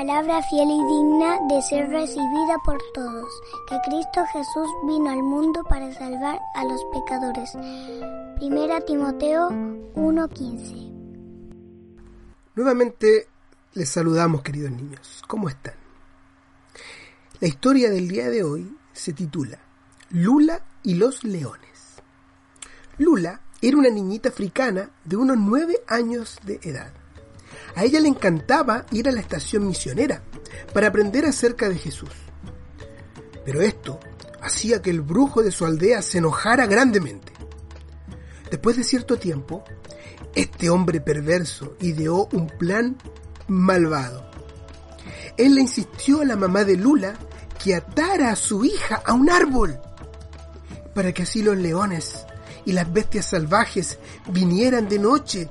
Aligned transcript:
palabra 0.00 0.42
fiel 0.44 0.70
y 0.70 0.82
digna 0.86 1.38
de 1.46 1.60
ser 1.60 1.90
recibida 1.90 2.56
por 2.64 2.78
todos, 2.94 3.28
que 3.68 3.76
Cristo 3.84 4.24
Jesús 4.32 4.66
vino 4.86 5.10
al 5.10 5.22
mundo 5.22 5.62
para 5.64 5.92
salvar 5.92 6.40
a 6.54 6.64
los 6.64 6.80
pecadores. 6.90 7.50
Primera 8.36 8.80
Timoteo 8.80 9.50
1:15. 9.50 10.90
Nuevamente 12.54 13.28
les 13.74 13.90
saludamos 13.90 14.40
queridos 14.40 14.70
niños. 14.70 15.22
¿Cómo 15.26 15.50
están? 15.50 15.74
La 17.38 17.48
historia 17.48 17.90
del 17.90 18.08
día 18.08 18.30
de 18.30 18.42
hoy 18.42 18.74
se 18.94 19.12
titula 19.12 19.58
Lula 20.08 20.62
y 20.82 20.94
los 20.94 21.24
leones. 21.24 22.00
Lula 22.96 23.42
era 23.60 23.76
una 23.76 23.90
niñita 23.90 24.30
africana 24.30 24.88
de 25.04 25.16
unos 25.16 25.36
nueve 25.36 25.82
años 25.86 26.38
de 26.46 26.58
edad. 26.62 26.99
A 27.74 27.84
ella 27.84 28.00
le 28.00 28.08
encantaba 28.08 28.86
ir 28.90 29.08
a 29.08 29.12
la 29.12 29.20
estación 29.20 29.66
misionera 29.66 30.22
para 30.72 30.88
aprender 30.88 31.24
acerca 31.24 31.68
de 31.68 31.76
Jesús. 31.76 32.10
Pero 33.44 33.60
esto 33.60 34.00
hacía 34.42 34.82
que 34.82 34.90
el 34.90 35.00
brujo 35.00 35.42
de 35.42 35.52
su 35.52 35.64
aldea 35.64 36.02
se 36.02 36.18
enojara 36.18 36.66
grandemente. 36.66 37.32
Después 38.50 38.76
de 38.76 38.84
cierto 38.84 39.16
tiempo, 39.16 39.64
este 40.34 40.70
hombre 40.70 41.00
perverso 41.00 41.76
ideó 41.80 42.28
un 42.32 42.48
plan 42.48 42.96
malvado. 43.48 44.30
Él 45.36 45.54
le 45.54 45.62
insistió 45.62 46.20
a 46.20 46.24
la 46.24 46.36
mamá 46.36 46.64
de 46.64 46.76
Lula 46.76 47.14
que 47.62 47.74
atara 47.74 48.30
a 48.30 48.36
su 48.36 48.64
hija 48.64 49.02
a 49.04 49.12
un 49.12 49.30
árbol 49.30 49.80
para 50.94 51.12
que 51.12 51.22
así 51.22 51.42
los 51.42 51.56
leones 51.56 52.26
y 52.64 52.72
las 52.72 52.92
bestias 52.92 53.26
salvajes 53.26 53.98
vinieran 54.28 54.88
de 54.88 54.98
noche 54.98 55.48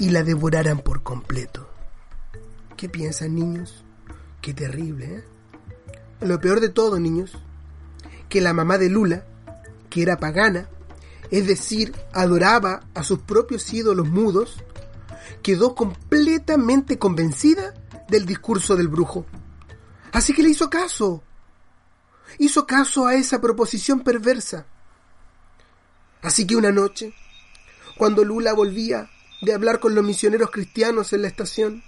y 0.00 0.08
la 0.08 0.24
devoraran 0.24 0.80
por 0.80 1.02
completo. 1.02 1.68
¿Qué 2.76 2.88
piensan, 2.88 3.34
niños? 3.34 3.84
Qué 4.40 4.54
terrible, 4.54 5.16
¿eh? 5.16 5.24
Lo 6.22 6.40
peor 6.40 6.60
de 6.60 6.70
todo, 6.70 6.98
niños, 6.98 7.32
que 8.30 8.40
la 8.40 8.54
mamá 8.54 8.78
de 8.78 8.88
Lula, 8.88 9.26
que 9.90 10.02
era 10.02 10.18
pagana, 10.18 10.70
es 11.30 11.46
decir, 11.46 11.94
adoraba 12.14 12.80
a 12.94 13.02
sus 13.02 13.20
propios 13.20 13.72
ídolos 13.74 14.08
mudos, 14.08 14.64
quedó 15.42 15.74
completamente 15.74 16.98
convencida 16.98 17.74
del 18.08 18.24
discurso 18.24 18.76
del 18.76 18.88
brujo. 18.88 19.26
Así 20.12 20.32
que 20.32 20.42
le 20.42 20.48
hizo 20.48 20.70
caso. 20.70 21.22
Hizo 22.38 22.66
caso 22.66 23.06
a 23.06 23.16
esa 23.16 23.40
proposición 23.40 24.00
perversa. 24.00 24.64
Así 26.22 26.46
que 26.46 26.56
una 26.56 26.72
noche, 26.72 27.14
cuando 27.98 28.24
Lula 28.24 28.54
volvía 28.54 29.10
de 29.40 29.54
hablar 29.54 29.80
con 29.80 29.94
los 29.94 30.04
misioneros 30.04 30.50
cristianos 30.50 31.12
en 31.12 31.22
la 31.22 31.28
estación. 31.28 31.82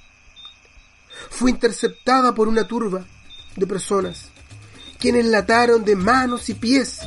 Fue 1.30 1.50
interceptada 1.50 2.34
por 2.34 2.48
una 2.48 2.66
turba 2.66 3.04
de 3.56 3.66
personas, 3.66 4.28
quienes 4.98 5.26
lataron 5.26 5.84
de 5.84 5.96
manos 5.96 6.48
y 6.48 6.54
pies 6.54 7.00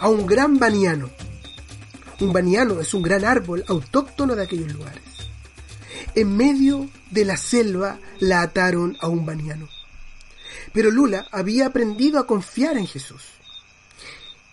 a 0.00 0.08
un 0.08 0.26
gran 0.26 0.58
baniano. 0.58 1.10
Un 2.20 2.32
baniano 2.32 2.80
es 2.80 2.92
un 2.92 3.02
gran 3.02 3.24
árbol 3.24 3.64
autóctono 3.68 4.34
de 4.34 4.42
aquellos 4.42 4.72
lugares. 4.72 5.02
En 6.14 6.36
medio 6.36 6.88
de 7.10 7.24
la 7.24 7.36
selva 7.36 7.98
la 8.18 8.42
ataron 8.42 8.96
a 9.00 9.08
un 9.08 9.24
baniano. 9.24 9.68
Pero 10.72 10.90
Lula 10.90 11.26
había 11.30 11.66
aprendido 11.66 12.18
a 12.18 12.26
confiar 12.26 12.76
en 12.76 12.86
Jesús 12.86 13.22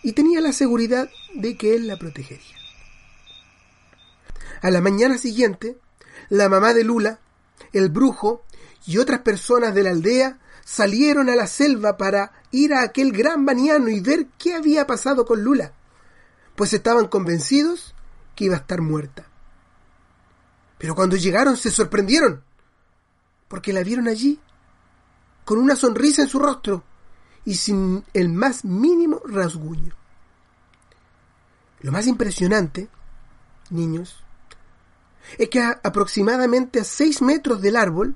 y 0.03 0.13
tenía 0.13 0.39
la 0.41 0.53
seguridad 0.53 1.09
de 1.33 1.55
que 1.55 1.75
Él 1.75 1.87
la 1.87 1.97
protegería. 1.97 2.56
A 4.61 4.71
la 4.71 4.81
mañana 4.81 5.17
siguiente, 5.17 5.77
la 6.29 6.49
mamá 6.49 6.73
de 6.73 6.83
Lula, 6.83 7.19
el 7.73 7.89
brujo 7.89 8.43
y 8.85 8.97
otras 8.97 9.21
personas 9.21 9.73
de 9.75 9.83
la 9.83 9.91
aldea 9.91 10.39
salieron 10.65 11.29
a 11.29 11.35
la 11.35 11.47
selva 11.47 11.97
para 11.97 12.31
ir 12.51 12.73
a 12.73 12.81
aquel 12.81 13.11
gran 13.11 13.45
baniano 13.45 13.87
y 13.89 13.99
ver 13.99 14.27
qué 14.37 14.55
había 14.55 14.87
pasado 14.87 15.25
con 15.25 15.43
Lula, 15.43 15.73
pues 16.55 16.73
estaban 16.73 17.07
convencidos 17.07 17.93
que 18.35 18.45
iba 18.45 18.55
a 18.55 18.59
estar 18.59 18.81
muerta. 18.81 19.25
Pero 20.77 20.95
cuando 20.95 21.15
llegaron 21.15 21.57
se 21.57 21.71
sorprendieron, 21.71 22.43
porque 23.47 23.73
la 23.73 23.83
vieron 23.83 24.07
allí, 24.07 24.39
con 25.45 25.59
una 25.59 25.75
sonrisa 25.75 26.23
en 26.23 26.27
su 26.27 26.39
rostro 26.39 26.83
y 27.45 27.55
sin 27.55 28.03
el 28.13 28.29
más 28.29 28.65
mínimo 28.65 29.21
rasguño. 29.25 29.95
Lo 31.79 31.91
más 31.91 32.07
impresionante, 32.07 32.89
niños, 33.69 34.23
es 35.37 35.49
que 35.49 35.61
aproximadamente 35.61 36.79
a 36.79 36.83
seis 36.83 37.21
metros 37.21 37.61
del 37.61 37.75
árbol 37.75 38.15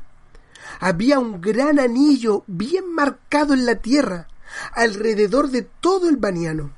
había 0.80 1.20
un 1.20 1.42
gran 1.42 1.80
anillo 1.80 2.44
bien 2.48 2.94
marcado 2.94 3.54
en 3.54 3.66
la 3.66 3.76
tierra 3.76 4.28
alrededor 4.74 5.50
de 5.50 5.64
todo 5.64 6.10
el 6.10 6.18
baniano, 6.18 6.74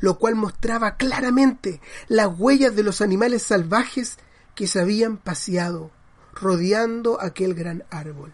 lo 0.00 0.18
cual 0.18 0.34
mostraba 0.34 0.96
claramente 0.96 1.80
las 2.08 2.28
huellas 2.38 2.74
de 2.74 2.82
los 2.82 3.00
animales 3.00 3.42
salvajes 3.42 4.18
que 4.54 4.66
se 4.66 4.80
habían 4.80 5.16
paseado 5.16 5.90
rodeando 6.34 7.20
aquel 7.20 7.54
gran 7.54 7.84
árbol. 7.90 8.32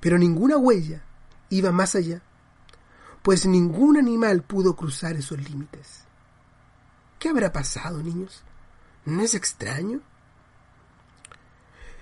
Pero 0.00 0.18
ninguna 0.18 0.56
huella 0.56 1.02
iba 1.50 1.72
más 1.72 1.94
allá, 1.94 2.22
pues 3.22 3.46
ningún 3.46 3.96
animal 3.96 4.42
pudo 4.42 4.76
cruzar 4.76 5.16
esos 5.16 5.38
límites. 5.38 6.04
¿Qué 7.18 7.28
habrá 7.28 7.52
pasado, 7.52 8.02
niños? 8.02 8.42
¿No 9.06 9.22
es 9.22 9.34
extraño? 9.34 10.00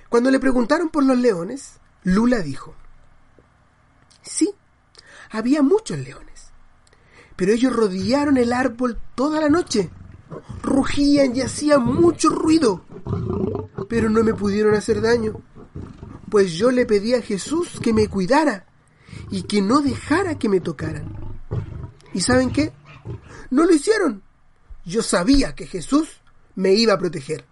Cuando 0.08 0.30
le 0.30 0.40
preguntaron 0.40 0.88
por 0.88 1.04
los 1.04 1.18
leones, 1.18 1.74
Lula 2.02 2.40
dijo, 2.40 2.74
sí, 4.22 4.54
había 5.30 5.62
muchos 5.62 5.98
leones, 5.98 6.50
pero 7.36 7.52
ellos 7.52 7.74
rodearon 7.74 8.38
el 8.38 8.52
árbol 8.52 8.98
toda 9.14 9.40
la 9.40 9.50
noche, 9.50 9.90
rugían 10.62 11.36
y 11.36 11.42
hacían 11.42 11.84
mucho 11.84 12.30
ruido, 12.30 12.84
pero 13.88 14.08
no 14.08 14.24
me 14.24 14.32
pudieron 14.32 14.74
hacer 14.74 15.02
daño, 15.02 15.42
pues 16.30 16.52
yo 16.54 16.70
le 16.70 16.86
pedí 16.86 17.14
a 17.14 17.22
Jesús 17.22 17.80
que 17.82 17.92
me 17.92 18.08
cuidara 18.08 18.66
y 19.30 19.42
que 19.42 19.60
no 19.60 19.82
dejara 19.82 20.38
que 20.38 20.48
me 20.48 20.60
tocaran. 20.60 21.16
¿Y 22.14 22.20
saben 22.22 22.50
qué? 22.50 22.72
No 23.50 23.64
lo 23.64 23.74
hicieron. 23.74 24.22
Yo 24.84 25.02
sabía 25.02 25.54
que 25.54 25.66
Jesús 25.66 26.20
me 26.54 26.72
iba 26.74 26.94
a 26.94 26.98
proteger. 26.98 27.44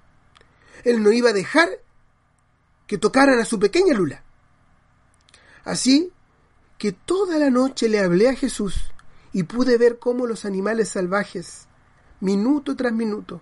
Él 0.84 1.02
no 1.02 1.12
iba 1.12 1.30
a 1.30 1.34
dejar 1.34 1.68
que 2.86 2.98
tocaran 2.98 3.38
a 3.38 3.44
su 3.44 3.58
pequeña 3.58 3.94
Lula. 3.94 4.22
Así 5.64 6.12
que 6.78 6.92
toda 6.92 7.38
la 7.38 7.50
noche 7.50 7.88
le 7.88 8.00
hablé 8.00 8.28
a 8.28 8.34
Jesús 8.34 8.92
y 9.32 9.44
pude 9.44 9.78
ver 9.78 9.98
cómo 9.98 10.26
los 10.26 10.44
animales 10.44 10.90
salvajes, 10.90 11.66
minuto 12.20 12.76
tras 12.76 12.92
minuto, 12.92 13.40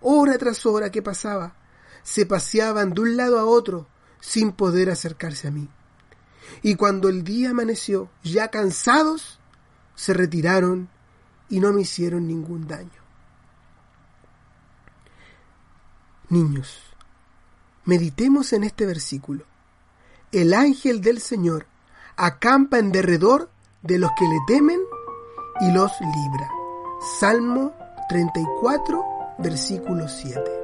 hora 0.00 0.36
tras 0.38 0.66
hora 0.66 0.90
que 0.90 1.02
pasaba, 1.02 1.56
se 2.02 2.26
paseaban 2.26 2.92
de 2.92 3.00
un 3.00 3.16
lado 3.16 3.38
a 3.38 3.44
otro 3.44 3.88
sin 4.20 4.52
poder 4.52 4.90
acercarse 4.90 5.48
a 5.48 5.50
mí. 5.50 5.68
Y 6.62 6.74
cuando 6.74 7.08
el 7.08 7.24
día 7.24 7.50
amaneció, 7.50 8.10
ya 8.22 8.48
cansados, 8.48 9.40
se 9.94 10.12
retiraron 10.12 10.88
y 11.48 11.60
no 11.60 11.72
me 11.72 11.82
hicieron 11.82 12.26
ningún 12.26 12.66
daño. 12.66 13.01
Niños, 16.32 16.80
meditemos 17.84 18.54
en 18.54 18.64
este 18.64 18.86
versículo. 18.86 19.44
El 20.32 20.54
ángel 20.54 21.02
del 21.02 21.20
Señor 21.20 21.66
acampa 22.16 22.78
en 22.78 22.90
derredor 22.90 23.50
de 23.82 23.98
los 23.98 24.12
que 24.18 24.26
le 24.26 24.38
temen 24.46 24.80
y 25.60 25.70
los 25.72 25.92
libra. 26.00 26.48
Salmo 27.20 27.74
34, 28.08 29.04
versículo 29.40 30.08
7. 30.08 30.62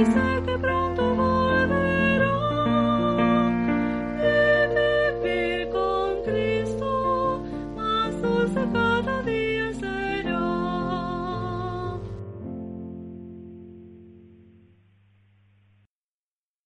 Jesus. 0.00 0.39